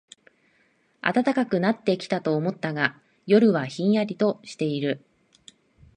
[1.03, 5.05] 暖かくなってきたと思ったが、夜はひんやりとしている